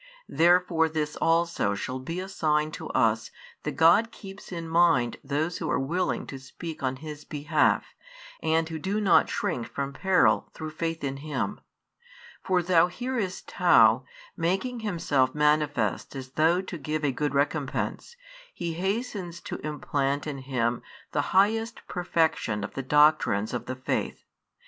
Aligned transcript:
Therefore 0.29 0.89
this 0.89 1.15
also 1.17 1.75
shall 1.75 1.99
be 1.99 2.19
a 2.19 2.27
sign 2.27 2.71
to 2.71 2.89
us 2.89 3.29
that 3.61 3.73
God 3.73 4.11
keeps 4.11 4.51
in 4.51 4.67
mind 4.67 5.17
those 5.23 5.59
who 5.59 5.69
are 5.69 5.77
willing 5.79 6.25
to 6.25 6.39
speak 6.39 6.81
on 6.81 6.95
His 7.05 7.23
behalf 7.23 7.93
and 8.41 8.67
who 8.67 8.79
do 8.79 8.99
not 8.99 9.29
shrink 9.29 9.67
from 9.71 9.93
peril 9.93 10.49
through 10.55 10.71
faith 10.71 11.03
in 11.03 11.17
Him. 11.17 11.61
For 12.41 12.63
thou 12.63 12.87
hearest 12.87 13.51
how, 13.51 14.03
making 14.35 14.79
Himself 14.79 15.35
manifest 15.35 16.15
as 16.15 16.31
though 16.31 16.63
to 16.63 16.79
give 16.79 17.05
a 17.05 17.11
good 17.11 17.35
recompense, 17.35 18.15
He 18.51 18.73
hastens 18.73 19.39
to 19.41 19.57
implant 19.57 20.25
in 20.25 20.39
him 20.39 20.81
the 21.11 21.21
highest 21.29 21.87
perfection 21.87 22.63
of 22.63 22.73
the 22.73 22.81
doctrines 22.81 23.53
of 23.53 23.67
the 23.67 23.75
faith. 23.75 24.25